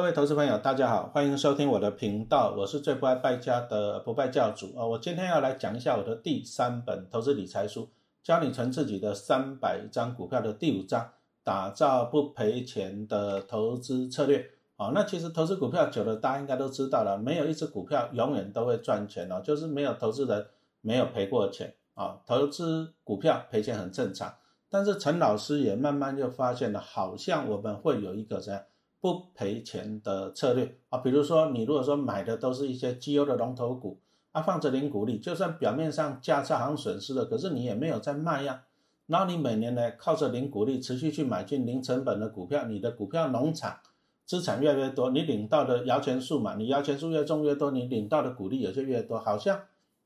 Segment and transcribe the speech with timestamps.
[0.00, 4.86] 各位投资朋友，大家好，欢迎收听我的频道，我是最不爱败家的不败教主啊！
[4.86, 7.86] 我今天要来讲一下我的第三本投资理财书，
[8.22, 11.06] 教你存自己的三百张股票的第五章，
[11.44, 14.42] 打造不赔钱的投资策略
[14.76, 14.90] 啊！
[14.94, 20.46] 那其实投资股票久了，大家应该都知道了，没有一只股票永远都会赚钱哦，就是没有投资人
[20.80, 22.16] 没有赔过钱啊！
[22.24, 24.34] 投资股票赔钱很正常，
[24.70, 28.62] 但是陈老师也慢慢就发现了，好像我们会有一个这样。
[29.00, 33.98] 不赔钱的策略啊，比如说你如果说买的都是一些绩优的龙头股，
[34.32, 38.64] 啊放着零股利，就算表面上价差好像损失了，可是你也没有在卖呀。
[39.06, 43.78] 然后你每年呢靠着零股利持续去买进零成本的股票，你的股票农场
[44.24, 49.62] 资产越来越多，你领到的摇钱树嘛，你摇钱树越重越多，你领到的股利也就越多，好像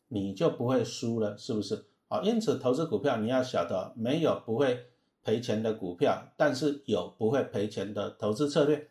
[0.09, 1.85] 你就不会输了，是不是？
[2.07, 4.87] 好，因此投资股票你要晓得，没有不会。
[5.25, 8.87] 赔钱的股票，但是有不会赔钱的投资策略，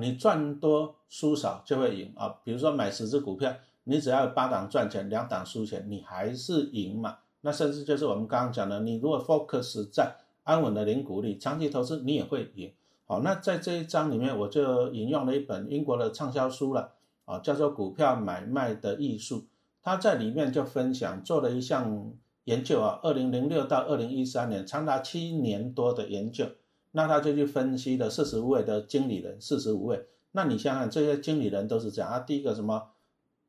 [0.00, 2.38] 你赚多输少就会赢啊。
[2.44, 3.52] 比如说买十只股票，
[3.84, 7.18] 你只要八档赚钱，两档输钱，你还是赢嘛。
[7.40, 12.72] 那甚至就是我们刚刚讲的，你如果 focus 在安稳的零股利，长期投资你也会赢。
[13.04, 16.92] 好，那在这一章里面，我就引用了一本英国的畅销书了
[17.24, 19.38] 啊，叫做《股票买卖的艺术》，
[19.82, 22.12] 他在里面就分享做了一项。
[22.44, 26.46] 研究啊，二零零六到二零一三年，长达七年多的研究，
[26.90, 30.06] 那他就去分析了四十五位的经理人，四十五位。
[30.32, 32.88] 那你想想，这些经理人都是这样啊，第一个什么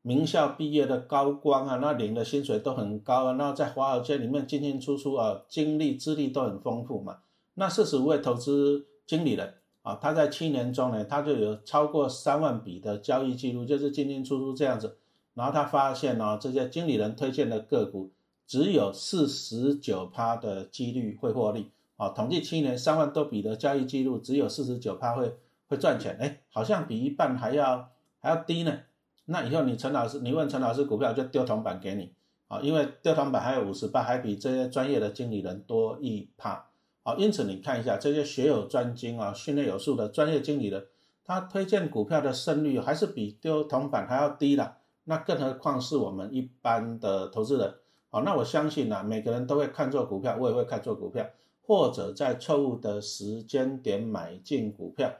[0.02, 7.18] 名校毕业的高官啊，那领的薪水都很高啊，那在华尔街里面进进出出啊，经历资历都很丰富嘛。
[7.54, 14.98] 那四十五位投资经理人啊，他在七年中呢，他就有超过三万笔的交易记录，就是进进出出这样子。
[15.34, 18.12] 然后他发现呢，这些经理人推荐的个股。
[18.46, 22.08] 只有四十九趴的几率会获利啊！
[22.10, 25.36] 统计七年三万多笔的交易记录，只有四十九趴会
[25.68, 28.80] 会赚钱，哎，好像比一半还要还要低呢。
[29.26, 32.12] 那以后你陈老师，你问陈老师股票就丢铜板给你
[32.48, 36.66] 啊，因为丢铜板还有五十趴，还比这些专业的经理人多一趴
[37.02, 37.14] 啊。
[37.16, 40.86] 因此你看一下这些学有专精啊、训练有素的专业经理人，
[41.24, 44.76] 他推荐股票的胜率还是比丢铜板还要低的。
[45.04, 47.74] 那更何况是我们一般的投资人。
[48.14, 51.26] 好，那我相信呢，每个人都会看错股票，我也会看错股票，
[51.66, 55.12] 或者在错误的时间点买进股票。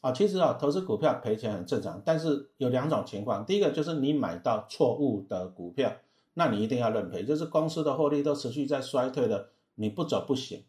[0.00, 5.92] 啊，其实啊，投资股票赔钱很正常，但是有两种情况，第一个就是你买到错误的股票，
[6.34, 10.64] 那你一定要认赔，就是公司的获利都持续在衰退的，你不走不行。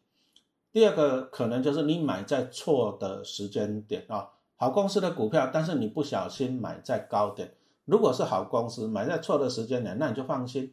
[0.71, 7.55] 第二个可能就是你买在错的时间点啊，好公司的股票，但是你不小心买在高点，
[7.85, 10.71] 如果是好公司买在错的时间点，那你就放心。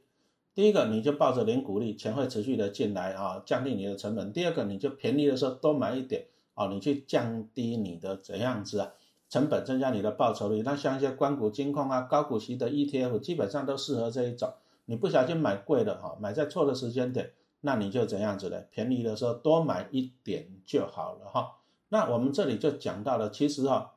[0.53, 4.33] 第一个，你就抱着零股利，钱会持续的进来啊，降低你的成本。
[4.33, 8.93] 第二个，你就便宜的时候多买一点啊，你去降低你的怎样子啊，
[9.29, 10.63] 成本增加你的报酬率。
[10.63, 14.53] 那像一些关股金控啊、高股息的 ETF，基本上都适合这一种。
[14.87, 17.31] 你不小心买贵了哈，买在错的时间点，
[17.61, 18.61] 那你就怎样子呢？
[18.71, 21.59] 便宜的时候多买一点就好了哈。
[21.89, 23.93] 那我们这里就讲到了，其实哈。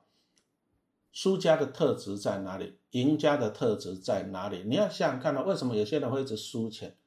[1.13, 2.79] 输家的特质在哪里？
[2.89, 4.63] 赢家的特质在哪里？
[4.65, 6.97] 你要想想看到为什么有些人会一直输钱？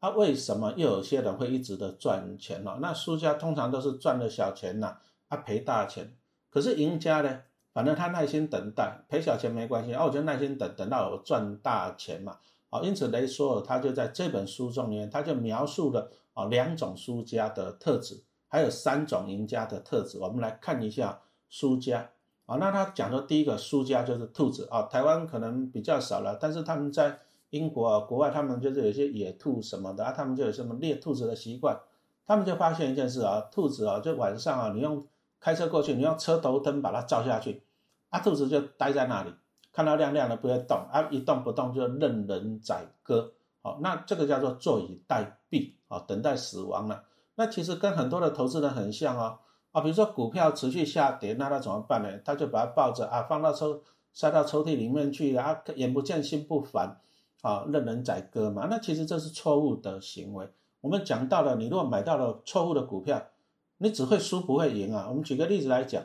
[0.00, 2.78] 啊，为什么又有些人会一直的赚钱呢？
[2.82, 4.98] 那输家通常都是赚了小钱呐，
[5.28, 6.14] 啊赔大钱。
[6.50, 7.40] 可是赢家呢？
[7.72, 12.36] 反正他耐心等待，赔小钱没关系，啊，我就耐心等，等到我赚大钱嘛。
[12.68, 20.18] 啊，因此雷索尔他就在这本书中面，他就描述了啊两种输家的特质，还有三种赢家的特质。
[20.18, 22.10] 我们来看一下输家。
[22.46, 27.18] 啊，那他讲说第一个输家就是兔子啊，台湾可能比较少了，但是他们在
[27.50, 31.80] 英国啊、国外，他们就是有些野兔什么的啊，他们就有什么猎兔子的习惯，
[32.26, 35.06] 他们就发现一件事啊，兔子啊，就晚上啊，你用
[35.40, 37.62] 开车过去，你用车头灯把它照下去，
[38.10, 39.32] 啊，兔子就待在那里，
[39.72, 47.04] 看到亮亮的不会动，啊，一动不动就任人宰割，好，那这个叫做坐以待毙啊，等待死亡了。
[47.36, 49.38] 那其实跟很多的投资人很像哦。
[49.74, 52.08] 啊，比如说股票持续下跌，那他怎么办呢？
[52.24, 53.82] 他就把它抱着啊，放到抽
[54.12, 57.00] 塞到抽屉里面去啊，眼不见心不烦，
[57.42, 58.68] 啊，任人宰割嘛。
[58.70, 60.48] 那其实这是错误的行为。
[60.80, 63.20] 我们讲到了，你如果买到了错误的股票，
[63.78, 65.06] 你只会输不会赢啊。
[65.08, 66.04] 我们举个例子来讲，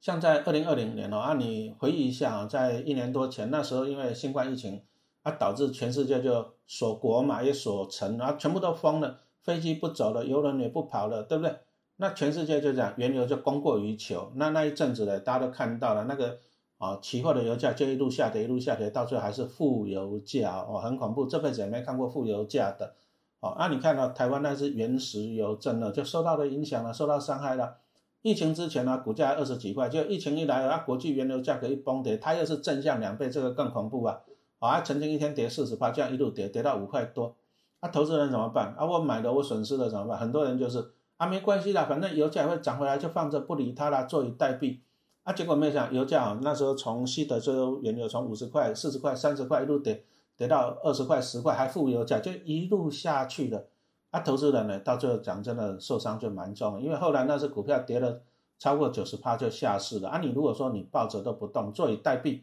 [0.00, 4.82] 像在二零二零年哦，啊，你回忆一下啊，在一年多前那时候，因为新冠疫情
[5.22, 11.54] 啊，导致全世界就锁国嘛，也锁城啊，全部都封了，飞机不走了，游轮也不跑了，对不对？
[11.96, 16.38] 那全世界就这样原油就供过于求，那那一阵子呢，大家都看到了那个
[16.78, 22.94] 啊，期货的油价就一路下跌，一路下跌，到最后还是负油价哦，很恐怖，这辈子也没看过负油价的
[23.40, 23.54] 哦。
[23.58, 27.76] 那你看到台湾那是原石油，真的就受到了影响了，受到伤害了。
[28.22, 34.20] 疫情之前呢，股价二十几块，就疫情一来，啊，国际原油价格一崩跌，它又是正向两倍，这个更恐怖啊！
[34.60, 37.34] 啊，曾经一天跌四十八，这样一路跌，跌到五块多，
[37.80, 38.76] 那投资人怎么办？
[38.78, 40.16] 啊，我买了，我损失了怎么办？
[40.16, 40.92] 很多人就是
[41.22, 44.80] 啊，没关系啦，反正油价会涨回来，就放着不理它啦，坐以待毙。
[45.22, 50.02] 啊，结果没想油价啊，那时候从西德州原油从五十块、四十块、三十块一路跌，
[50.36, 53.66] 跌到二十块、十块，还负油价，就一路下去了。
[54.10, 58.20] 啊，投资人呢，到最后讲真的受伤就蛮重，因为后来那只股票跌了
[58.58, 60.08] 超过九十趴就下市了。
[60.08, 62.40] 啊，你如果说你抱着都不动，坐以待毙，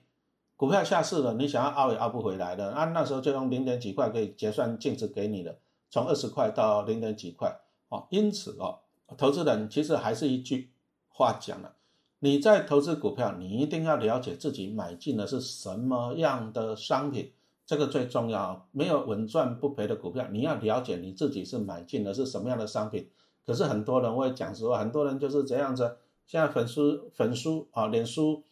[0.56, 2.72] 股票下市了，你想要凹也凹不回来的。
[2.72, 5.58] 啊，那时候就用零点几块可以结算净值给你了，
[5.90, 7.60] 从二十块到零点几块。
[7.90, 8.80] 哦，因此哦，
[9.18, 10.72] 投资人其实还是一句
[11.10, 11.74] 话讲了，
[12.20, 17.34] 你在投资股票，你一定要了解自己买进的是什么样的商品。
[17.66, 23.08] 这个最重要，没有稳赚不赔的股票，你要了解你自己是买进的是什么样的商品。
[23.46, 25.98] 可是很多人会讲实话，很多人就是这样子。
[26.26, 28.44] 现在粉丝粉丝啊，脸书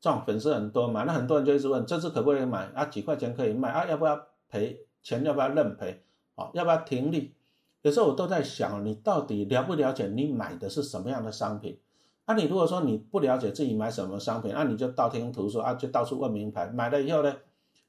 [0.00, 2.84] 这种粉丝很多嘛，那很多人就一直问，这次可不可以买啊？
[2.84, 3.84] 几块钱可以卖啊？
[3.86, 5.24] 要不要赔钱？
[5.24, 6.02] 要不要认赔？
[6.36, 6.50] 啊？
[6.54, 7.34] 要不要停利？
[7.82, 11.78] 有时候我都在想，你到底了不了解你买的是什么样的商品？
[12.24, 17.36] 啊，你如果说你不了解自己买什么商品，那你就道听途说啊，就到处问名牌，买了以后呢？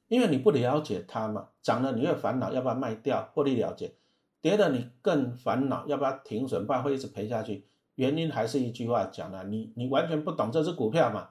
[0.08, 3.94] 因为你不了解它嘛，涨了你会烦恼要不要卖掉获利了结，
[4.42, 7.64] 跌了你更烦恼要不要停损，不然会一直赔下去。
[7.94, 11.28] 原因还是一句话讲了，你你完全不懂这只股票嘛，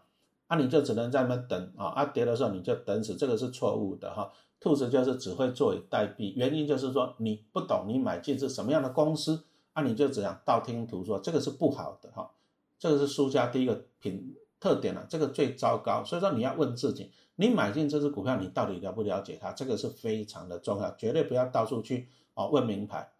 [0.47, 4.31] 啊你就只能在那等啊，啊跌的时候你就等死，这个是错误的哈。
[4.63, 9.43] 兔子就是只会坐以待毙，原因就是说你不懂你买进是什么样的公司，
[9.73, 12.31] 啊你就只样道听途说，这个是不好的哈，
[12.79, 16.01] 这个是输家第一个品特点了，这个最糟糕。
[16.05, 17.11] 所以说你要问自己。
[17.35, 19.51] 你买进这只股票，你到底了不了解它？
[19.53, 23.11] 这个是非常的重要，绝对不要到处去哦问名牌。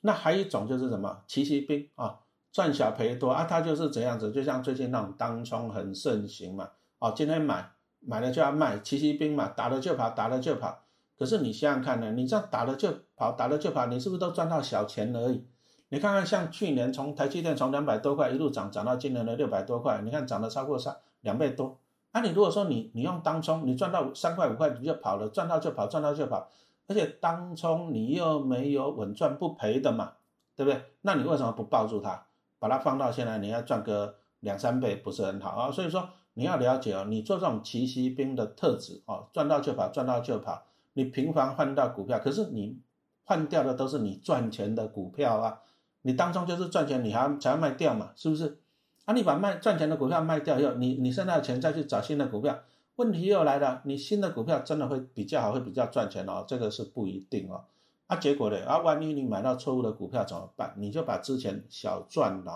[0.00, 2.18] 那还有一种就是什么奇袭兵啊，
[2.50, 6.70] 赚小赔多啊，它就是这样子，就像最近那种当冲很盛行嘛。
[6.98, 7.70] 哦，今天买
[8.00, 10.84] 买了就要卖，奇袭兵嘛，打了就跑，打了就跑。
[11.18, 15.44] 可是你想想看呢，你这样打了就跑，打了就跑，你是不是都赚到小钱而已？
[15.88, 21.78] 你看看像去年从台积电从两百多块一路涨涨到今年的六百多块，你看涨了超过三两倍多。
[22.12, 26.48] 那你如果说你你用当冲，你赚到三块五块你就跑了，赚到就跑，赚到就跑，
[26.86, 30.12] 而且当冲你又没有稳赚不赔的嘛，
[30.54, 30.82] 对不对？
[31.02, 32.26] 那你为什么不抱住它，
[32.58, 35.70] 把它放到现在你要赚个两三倍不是很好啊？
[35.70, 40.64] 所以说你要了解哦，你做这种奇袭兵的特质哦，赚到就跑，赚到就跑，
[40.98, 42.76] 你频繁换到股票，可是你
[43.22, 45.60] 换掉的都是你赚钱的股票啊，
[46.02, 48.58] 你当中就是赚钱，你还才要卖掉嘛，是不是？
[49.04, 52.58] 啊，你把卖赚钱的股票卖掉以后，你你剩下的钱再去找新的股票，
[52.96, 56.44] 问题又来了，你新的股票真的会比较好，会比较赚钱哦？
[56.48, 57.62] 这个是不一定哦。
[58.08, 58.58] 啊，结果呢？
[58.66, 60.74] 啊，万一你买到错误的股票怎么办？
[60.78, 62.50] 你就把之前小赚的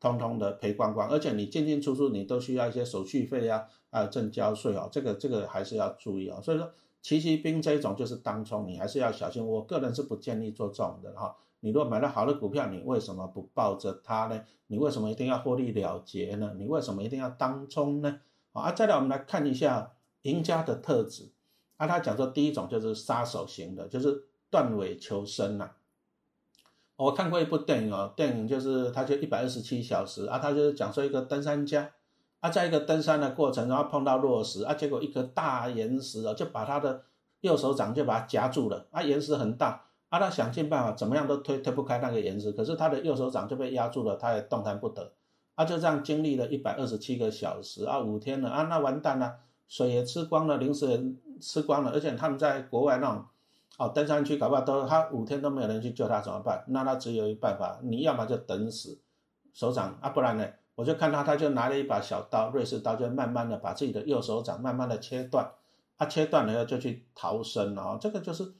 [0.00, 6.40] 通通的赔光光，而且你进进出出你都需要一些手续费啊，还有证交税哦，这个这个还是要注意哦。
[6.42, 6.70] 所以说，
[7.02, 9.44] 奇袭兵这一种就是当冲，你还是要小心。
[9.44, 11.36] 我个人是不建议做这种的哈。
[11.60, 14.44] 你如果买了好的股票，你为什么不抱着它呢？
[14.68, 16.54] 你为什么一定要获利了结呢？
[16.56, 18.20] 你为什么一定要当冲呢？
[18.52, 21.32] 啊，再来我们来看一下赢家的特质。
[21.76, 25.72] 啊，他讲说第一种就是杀手型的，就是断尾求生呐。
[26.96, 31.90] 我看过一部电影哦，电影就是他就一百二十七小时啊，他就是讲说一个登山家
[32.42, 37.02] 啊，在一个登山的过程，然后碰到落石啊，结果一颗大岩石啊，就把他的
[37.40, 39.84] 右手掌就把它夹住了啊，岩石很大。
[40.08, 45.10] 啊，他想尽办法，怎么样都推推不开那个岩石，可是他的右手掌就被压住了，他也动弹不得。
[45.54, 49.36] 啊，就这样经历了一百二十七个小时啊，五天了啊，那完蛋了，
[49.68, 51.00] 水也吃光了，零食也
[51.40, 53.24] 吃光了，而且他们在国外那种
[53.78, 56.62] 哦登山区，搞不好都他五天都没有人去救他，怎么办？
[56.68, 58.98] 那他只有一办法，你要么就等死，
[59.54, 65.52] 手掌啊，不然呢，我就看他，他就拿了一把小刀，瑞士刀，就慢慢的把自己的右手掌慢慢的切断，
[65.96, 68.54] 他切断了以后就去逃生了啊，这个就是。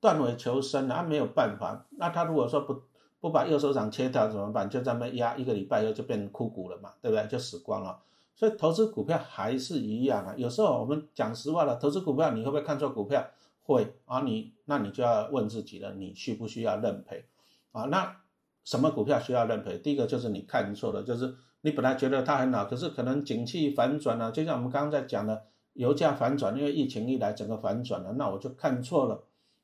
[0.00, 1.84] 断尾求生啊，没有办法。
[1.90, 2.82] 那他如果说不
[3.18, 4.70] 不把右手掌切掉怎么办？
[4.70, 7.26] 就这么压一个礼拜以后就变成枯骨了嘛，对不对？
[7.26, 7.98] 就死光了。
[8.36, 10.34] 所以投资股票还是一样啊。
[10.36, 13.26] 有时候我们讲实话了，投资股票你会不会看错股票？
[13.64, 14.20] 会啊。
[14.20, 17.24] 你那你就要问自己了，你需不需要认赔
[17.72, 17.82] 啊？
[17.86, 18.18] 那
[18.62, 19.78] 什么股票需要认赔？
[19.78, 21.34] 第一个就是你看错了，就是
[21.68, 25.42] 你本来觉得它很好，可是可能景气反转了，就像我们刚刚在讲的，
[25.74, 29.22] 油价反转，因为疫情一来整个反转了，那我就看错了。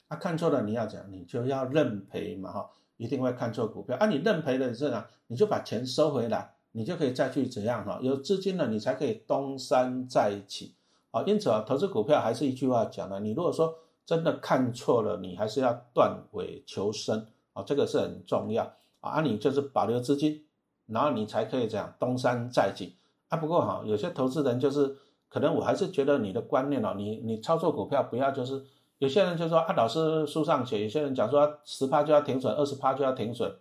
[0.09, 4.05] 啊，看错了你要讲，你就要认赔嘛，哈，一定会看错股票啊。
[4.05, 7.99] 你认赔了是啊，你就把钱收回来，你就可以再去怎样哈？
[8.03, 10.75] 有资金了，你才可以东山再起
[11.11, 11.23] 啊。
[11.27, 18.71] 因此啊，投资股票还是一句话讲的，你如果说真的看错了，你还是要断尾求生啊，这个是很重要
[19.01, 19.23] 啊。
[19.23, 20.45] 你就是保留资金
[20.87, 22.97] 然后你才可以这样东山再起
[23.29, 23.37] 啊。
[23.37, 24.97] 不过哈，有些投资人就是
[25.29, 28.65] 可能我还是觉得你的观念哦，你你操作股票不要就是
[28.99, 33.57] 有些人就说啊，老师书上写，有些人讲说十趴就要停损，二十趴就要停损。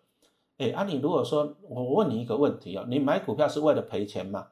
[0.57, 4.47] 哎，啊你如果说我问你一个问题哦，你买股票是为了赔钱吗？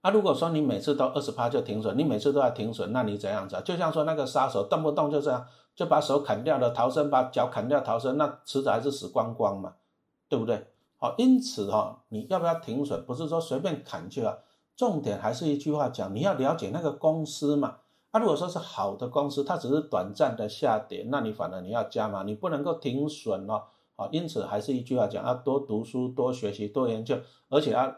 [0.00, 3.62] 啊，如果说你每次都二十趴就停损，你每次都要停损，那你怎样子啊？
[3.62, 5.46] 就像说那个杀手动不动就这样
[5.76, 9.74] 就把手砍掉了逃生，把脚砍掉逃生，那迟早还是死光光嘛，
[10.28, 10.71] 对不对？
[11.02, 13.04] 好，因此哈，你要不要停损？
[13.04, 14.38] 不是说随便砍去啊，
[14.76, 17.78] 重点还是一句话讲，你要了解那个公司嘛。
[18.12, 23.64] 啊，如果说是好的公司，它只是短暂的下跌，那你反而你要加嘛，你不能够停损哦。
[23.96, 27.18] 好，因此还是一句话讲，要多读书、多学习、多研究，
[27.48, 27.96] 而且要。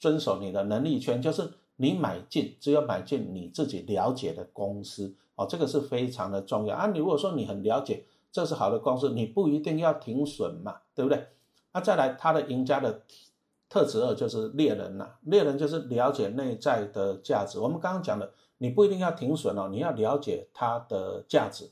[0.00, 6.88] 遵守你的能力圈，就是你买进，只有买进你自己了解的公司哦，这个是非常的重要啊。
[6.88, 11.26] 你如果说你很了解这是好的公司，你不一定要停损嘛，对不对？
[11.74, 13.02] 那再来，他的赢家的
[13.68, 17.58] 特质二就是猎人呐，猎人就是了解内在的价值。
[17.58, 21.68] 我们刚刚讲的，你不一定要停损哦，你要了解它的价值。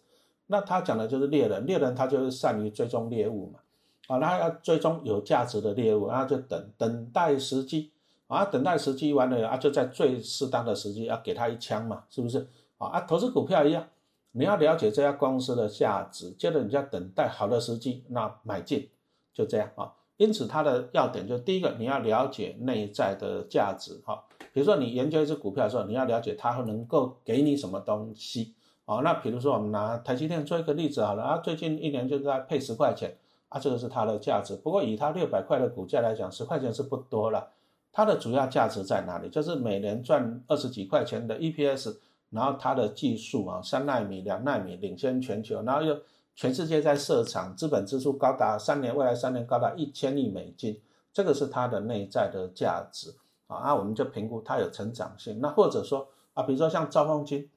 [0.49, 3.61] 那他讲的就是猎人，猎人他就是善于追踪猎物嘛，
[4.09, 7.93] 啊，他要追踪有价值的猎物，然后就等等待时机。
[8.27, 12.49] 啊，等待时机完了啊，就在最适当的时机要给他一枪嘛，是不是？
[12.79, 13.87] 啊啊，投资股票一样，
[14.31, 18.89] 你要了解这家公司的价值，接着你要等待好的时机，那买进，
[19.33, 19.93] 就这样啊。
[20.19, 24.23] 因此它的要点就第一个，你要了解内在的价值哈。
[24.53, 28.97] 比如说你研究一只股票的时候，你要了解它能够给你什么东西啊。
[28.99, 33.17] 那比如说我们拿台积电做一个例子好了啊，最近一年就在配十块钱
[33.49, 34.55] 啊，这个是它的价值。
[34.55, 37.51] 不过以它六百块的股价来讲，十块钱是不多了。
[37.91, 39.29] 它的主要价值在哪里？
[39.29, 41.97] 就是每年赚二十几块钱的 EPS，
[42.31, 45.99] 然后它的技术啊，三纳米、两纳米领先全球，然后又
[46.35, 50.81] 全世界在设厂，资本支出高达三年，未来三年高达一千亿美金，
[51.13, 53.15] 这个是它的内在的价值
[53.47, 53.61] 啊。
[53.65, 55.41] 那我们就评估它有成长性。
[55.41, 57.49] 那或者说啊，比如说像兆丰金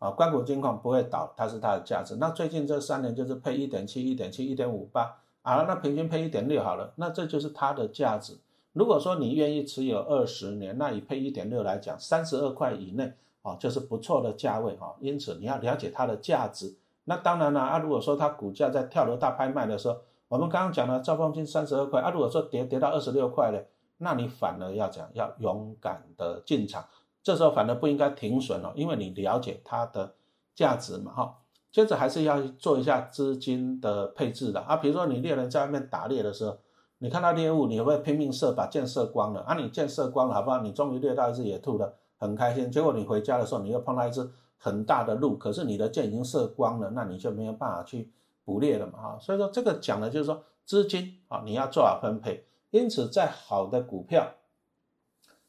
[0.00, 2.16] 啊，关谷金矿不会倒，它是它的价值。
[2.16, 8.36] 那最近这三年就是配一点七、一点七、一点五八啊，那平均配一点六好了，那这就是它的价值。
[8.72, 13.12] 如果说你愿意持有二十年，那以配一点六来讲，三十二块以内
[13.42, 14.92] 啊，就是不错的价位啊。
[14.98, 16.74] 因此你要了解它的价值。
[17.04, 19.96] 那当然了啊，如果说它股价在跳楼大拍卖的时候，
[20.28, 23.62] 我们刚刚讲了兆丰金三十二块啊，如果说跌跌到二十六块了，
[23.98, 26.84] 那你反而要讲要勇敢的进场，
[27.22, 30.14] 这时候反而不应该停损了，因为你了解它的
[30.54, 31.34] 价值嘛哈。
[31.70, 36.56] 接着还是要做一下资金的配置的啊，比如说你猎人在外面打猎的时候。
[36.98, 39.40] 你看到猎物，你会会拼命射，把箭射光了？
[39.42, 40.62] 啊，你箭射光了，好不好？
[40.62, 42.70] 你终于猎到一只野兔了，很开心。
[42.70, 44.26] 结果你回家的时候，你又碰到一只
[44.58, 48.12] 很大的鹿，可是你的箭已经射光了，那你就没有办法去
[48.44, 49.18] 捕猎了嘛，哈。
[49.20, 52.46] 所以说这个讲的就是说资金啊，你要做好分配。
[52.70, 54.34] 因此，在好的股票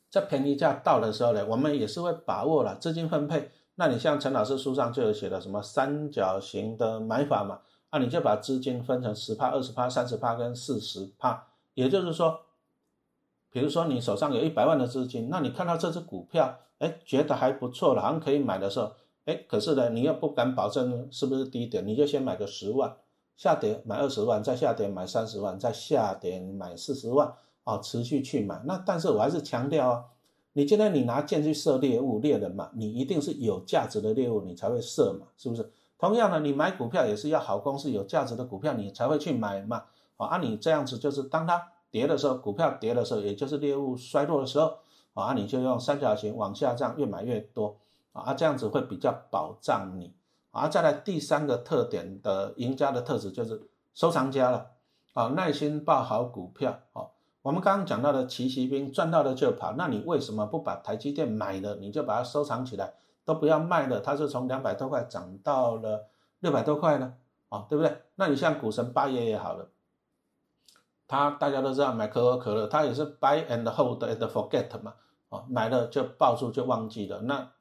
[0.09, 3.49] 在便宜价到的时候呢，我们也是会把握了资金分配。
[3.75, 7.59] 那你像陈老师书上就有写的什么三角形的买法嘛？
[7.91, 12.39] 那你就把资金分成十趴、二十趴、三十趴跟四十趴，也就是说，
[13.55, 18.91] 比如说你手上有一百万的资金，那你看到这只股票，哎，觉得还不错了，好像可以买的时候，
[19.23, 22.97] 哎，可是呢，你又不敢保证是不是低点，你就先买个十万，
[23.37, 27.33] 下跌买二十万，再下跌买三十万，再下跌买四十万，
[27.63, 28.61] 啊，持续去买。
[28.65, 30.03] 那但是我还是强调啊，
[30.51, 35.71] 你今天你拿箭去射猎物猎人嘛，你一定是有价值的猎物，你才会射嘛，是不是？
[35.97, 39.85] 同样的，你买股票也是要好公司、有价值的股票，你才会去买嘛。
[40.17, 44.79] 啊，你这样子就是当它跌的时候，股票跌的时候，也就是猎物衰落的时候，
[45.13, 47.77] 啊，你就用三角形往下降，越买越多，
[48.11, 50.13] 啊，这样子会比较保障你。
[50.51, 54.71] 啊，再来第三个特点的赢家的特质就是收藏家了，
[55.13, 56.77] 啊，耐心抱好股票。
[56.91, 57.11] 哦，
[57.43, 62.93] 我们刚刚讲到的奇袭兵赚到了就跑，那你为什么不把台积电买了，你就把它收藏起来？
[63.23, 66.09] 都不要卖了，它是从两百多块涨到了
[66.41, 67.13] 六百多块呢，
[67.47, 68.01] 啊，对不对？
[68.15, 69.69] 那你像股神八爷也好了，
[71.07, 74.93] 他大家都知道买可口可乐，他也是 buy and hold and forget 嘛，
[75.29, 77.21] 哦，买了就抱住就忘记了。
[77.21, 77.51] 那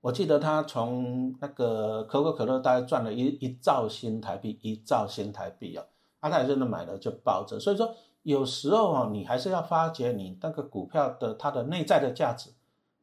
[0.00, 5.84] 我记得他从那个可口可乐大概赚了一一兆新台币，一兆新台币啊，
[6.20, 7.58] 啊，他也真的买了就抱着。
[7.58, 12.50] 所以说有时候啊，你还是要发掘你那个股票的它的内在的价值。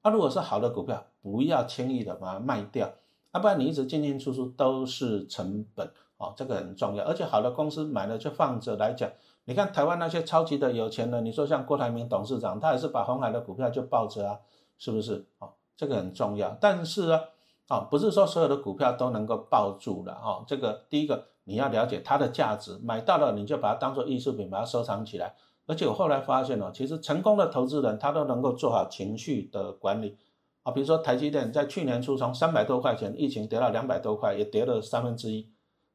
[0.01, 2.91] 啊，如果是好的股票，不要轻易的把它卖掉，
[3.33, 7.03] 要不然你一直进进出出都是成本哦，这个很重要。
[7.05, 9.11] 而且好的公司买了就放着来讲，
[9.45, 14.39] 你看台湾那些超级的有钱人，你说像郭台铭董事长，他也是把红海的股票就抱着啊，
[14.77, 15.25] 是不是？
[15.39, 16.55] 哦，这个很重要。
[16.61, 17.21] 但是啊，
[17.69, 20.43] 哦，不是说所有的股票都能够抱住的哦。
[20.47, 25.33] 这个第一个你要了解它的价值，买到了你就把它当做艺术品，把它收藏起来。
[25.67, 30.17] 而且我后来发现哦，其实成功的投资人他都能够做好情绪的管理
[30.63, 30.71] 啊。
[30.71, 35.49] 比如说台积电在去年初从三百多块钱，疫情跌到两百多块，也跌了三分之一。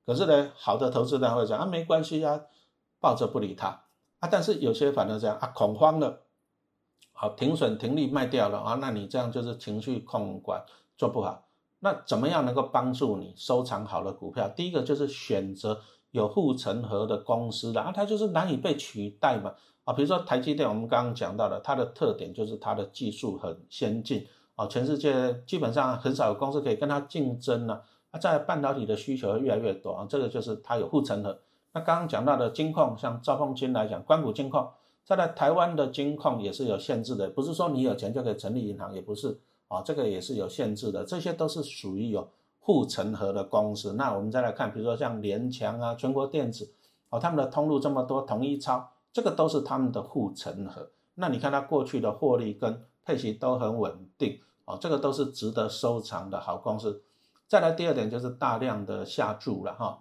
[0.05, 2.41] 可是呢，好的投资人会讲啊，没关系啊，
[3.01, 3.85] 抱着不理他
[4.19, 4.29] 啊。
[4.31, 6.23] 但是有些反而这样啊，恐慌了，
[7.13, 10.65] 好停损停利卖掉了啊，那你这样就是情绪控管
[10.97, 11.45] 做不好。
[11.81, 14.49] 那怎么样能够帮助你收藏好的股票？
[14.49, 19.93] 第一个就是选择有护城河的公司的啊，它就是难以被取代嘛啊。
[19.93, 27.83] 比如说台积电，我们刚刚讲到的，它的特点就是它的技术很先进啊，全世界基本上很少有公司可以跟它竞争呢。
[28.11, 31.39] 啊在半导体的需求越来越多啊，这个就是它有护城河。
[31.77, 34.73] 那刚刚讲到的金矿，像兆丰金来讲，关谷金矿，
[35.05, 41.05] 在台湾的金矿也是有限制的，不是说你有钱就可以成立银行，也不是啊，这个也是有限制的。
[41.05, 42.27] 这些都是属于有
[42.61, 43.93] 护城河的公司。
[43.93, 46.73] 那我们再来看，比如说像联强啊、全国电子，
[47.11, 50.89] 哦，他们的通路这么多，统一超，这个都是他们的护城河。
[51.17, 57.03] 那你看它过去的获利跟配息都很稳定，哦，这个都是值得收藏的好公司。
[57.47, 59.99] 再来第二点就是大量的下注了哈，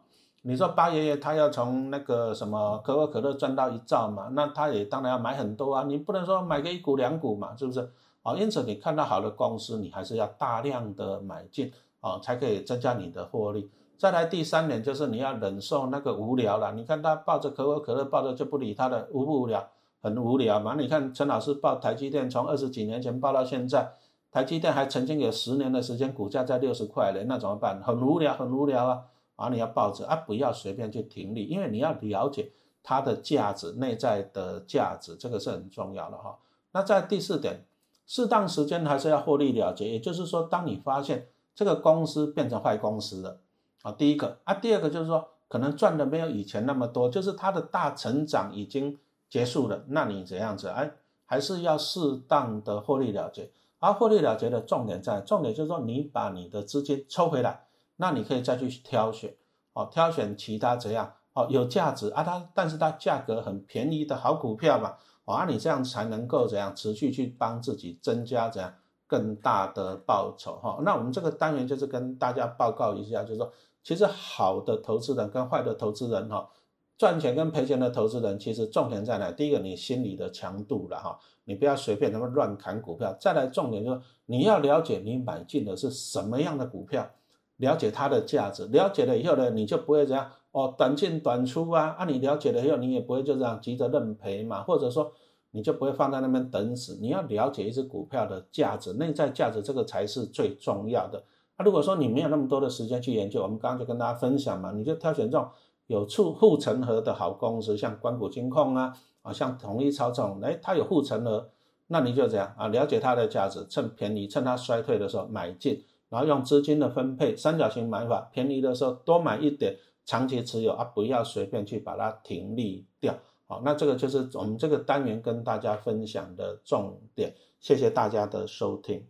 [0.48, 7.92] 你说八爷爷他要从那个什么可口可乐赚到一兆嘛，那他也当然要买很多啊，你不能说买个一股两股嘛，是不是？
[8.22, 13.68] 啊，因此你看到好的公司，你还是要大量的买进啊，才可以增加你的获利。
[13.98, 19.68] 再来第三点就是你要忍受那个无聊了，你看他抱着可口可乐抱着就不理他的，无不无聊？
[20.00, 20.76] 很无聊嘛。
[20.78, 23.94] 你看陈老师抱台积电从二十几年前抱到现在。
[24.32, 27.82] 台积电还曾经有十年的时间，股价在六十块嘞，那怎么办？
[27.82, 29.02] 很无聊，很无聊啊！
[29.36, 32.52] 啊，你要抱着啊，不要随便去停利，因为你要了解
[32.84, 36.38] 它的价值，内在的价值，这个是很重要的哈。
[36.72, 37.66] 那在第四点，
[38.06, 43.40] 适当时间还是要获利了结，也就是说，当你发现这个公司变成坏公司了
[43.82, 48.98] 啊，第一个啊，第二个就是说，可能赚的没有以前那么多，就是它的大成长已经
[49.30, 50.68] 结束了，那你怎样子？
[50.68, 50.92] 哎，
[51.26, 53.52] 还是要适当的获利了结。
[53.80, 57.66] 而获利了结的重点在，重点就是说，你把你的资金抽回来，
[57.98, 59.36] 那你可以再去挑选，
[59.74, 68.74] 哦，挑选其他怎样，哦，有价值啊，它但是它价格很便宜的好股票嘛，哦，啊，你这样才能够怎样持续去帮自己增加怎样
[69.08, 70.80] 更大的报酬哈。
[70.84, 73.52] 那我们这个单元就是跟大家报告一下，就是说，
[73.84, 76.50] 其实好的投资人跟坏的投资人哈。
[76.98, 79.30] 赚钱跟赔钱的投资人，其实重点在哪？
[79.30, 83.14] 第一个，你心理的强度了哈，你不要随便那么乱砍股票。
[83.20, 87.12] 再来，重点就是你要了解你买进的是什么样的股票，
[87.58, 88.66] 了解它的价值。
[88.68, 91.96] 了解了以后呢，你就不会这样哦，短进短出啊。
[91.98, 95.12] 啊，你了解了以后，你也不会就这样急着认赔嘛，或者说
[95.52, 96.98] 你就不会放在那边等死。
[97.02, 101.24] 你要了解一只股票的价值，内在价值这个才是最重要的。
[101.58, 105.48] 那如果说你没有那么多的时间去研究，我们刚刚就跟大家分享嘛，你就挑选这种。
[105.88, 111.48] 有处护城河的好公司，像关谷金控啊，啊，像统一超这种，哎，它有护城河，
[111.86, 115.84] 那你就这样啊，了解它的价值，趁便宜，趁它衰退的时候买进，
[116.16, 119.76] 然后用资金的分配，三角形买法，便宜的时候多买一点，
[120.06, 123.14] 长期持有啊，不要随便去把它停利掉。
[123.48, 129.06] 好，那这个就是我们这个单元跟大家分享的重点，谢谢大家的收听。